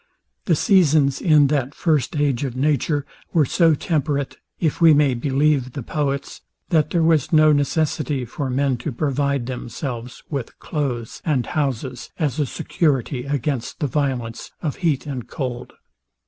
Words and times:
The 0.45 0.55
seasons, 0.55 1.21
in 1.21 1.45
that 1.53 1.75
first 1.75 2.15
age 2.15 2.43
of 2.43 2.55
nature, 2.55 3.05
were 3.33 3.45
so 3.45 3.75
temperate, 3.75 4.37
if 4.59 4.81
we 4.81 4.95
may 4.95 5.13
believe 5.13 5.73
the 5.73 5.83
poets, 5.83 6.41
that 6.69 6.89
there 6.89 7.03
was 7.03 7.31
no 7.31 7.51
necessity 7.51 8.25
for 8.25 8.49
men 8.49 8.77
to 8.77 8.91
provide 8.91 9.45
themselves 9.45 10.23
with 10.27 10.57
cloaths 10.57 11.21
and 11.23 11.45
houses 11.45 12.09
as 12.17 12.39
a 12.39 12.47
security 12.47 13.25
against 13.25 13.79
the 13.79 13.85
violence 13.85 14.49
of 14.59 14.77
heat 14.77 15.05
and 15.05 15.27
cold. 15.27 15.73